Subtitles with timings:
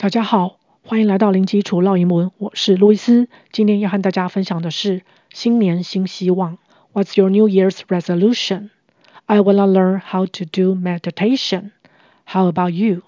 [0.00, 3.28] 大家好，欢迎来到零基础绕英文，我是路易斯。
[3.52, 6.56] 今天要和大家分享的是新年新希望。
[6.94, 8.70] What's your New Year's resolution?
[9.26, 11.72] I wanna learn how to do meditation.
[12.24, 13.02] How about you?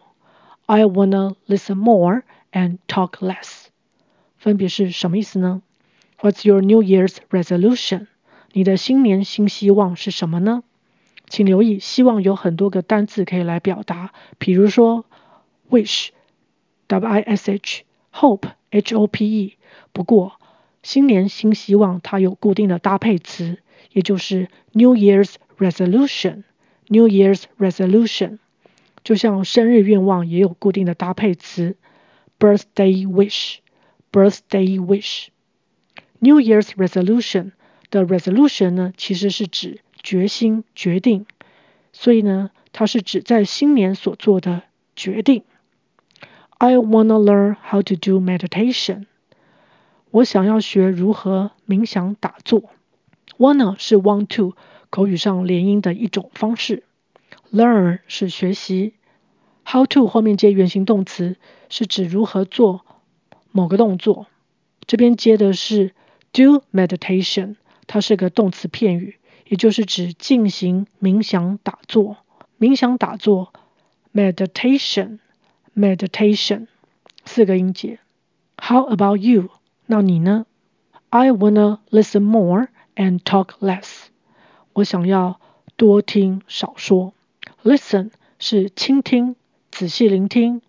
[0.67, 3.69] I wanna listen more and talk less.
[4.37, 5.63] 分别是什么意思呢
[6.21, 8.09] ？What's your New Year's resolution?
[8.53, 10.63] 你的新年新希望是什么呢？
[11.27, 15.07] 请留意，希望有很多个单字可以来表达，比如说
[15.71, 16.11] wish。
[16.93, 19.57] W-I-S-H，hope，H-O-P-E。
[19.95, 20.39] 不过，
[20.83, 23.61] 新年新希望它有固定的搭配词，
[23.93, 26.43] 也就是 New Year's Resolution。
[26.89, 28.37] New Year's Resolution，
[29.03, 31.77] 就像生日愿望也有固定的搭配词
[32.39, 33.61] ，Birthday Wish。
[34.13, 35.29] Birthday Wish。
[36.19, 37.53] New Year's Resolution
[37.89, 41.25] 的 Resolution 呢，其实是指决心、决定，
[41.95, 44.65] 所以呢，它是指在新年所做的
[44.95, 45.45] 决定。
[46.65, 49.07] I wanna learn how to do meditation.
[50.13, 52.71] 我想要学如何冥想打坐。
[53.37, 54.55] Wanna 是 want to
[54.89, 56.85] 口语上连音的一种方式。
[57.53, 58.95] Learn 是学习。
[59.65, 61.37] How to 后面接原形动词，
[61.69, 62.87] 是指如何做
[63.51, 64.29] 某个动作。
[64.87, 65.97] 这边接的是
[66.31, 67.57] do meditation，
[67.89, 69.17] 它是个动词片语，
[69.49, 72.19] 也就是指进行冥想打坐。
[72.61, 73.53] 冥想打坐
[74.15, 75.19] meditation。
[75.75, 76.67] Meditation
[77.25, 77.99] 四个音节。
[78.57, 79.49] How about you？
[79.87, 80.47] 那你呢
[81.09, 84.07] ？I wanna listen more and talk less。
[84.75, 85.41] 我想要
[85.77, 87.15] 多听少说。
[87.63, 89.37] Listen 是倾听，
[89.71, 90.63] 仔细聆听。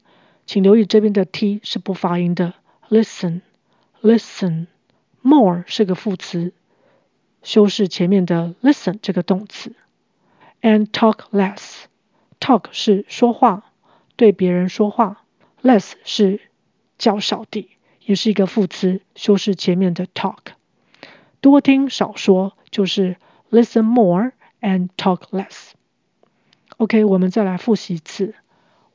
[0.46, 2.54] 请留意这边的 t 是不发音的。
[2.90, 4.68] Listen，listen。
[5.22, 6.54] More 是个副词，
[7.44, 9.74] 修饰前面的 listen 这个动词。
[10.62, 11.84] And talk less。
[12.40, 13.73] Talk 是说话。
[14.17, 15.25] 对别人说话，
[15.63, 16.41] less 是
[16.99, 17.71] 较少地，
[18.05, 20.39] 也是一个副词，修饰前面的 talk。
[21.41, 23.17] 多听少说就是
[23.51, 28.35] listen more and talk less。OK，我们再来复习一次。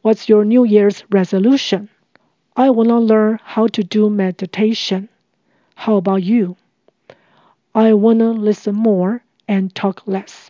[0.02, 1.88] What's your New Year's resolution?
[2.54, 5.08] I wanna learn how to do meditation.
[5.76, 6.58] How about you?
[7.72, 10.50] I wanna listen more and talk less.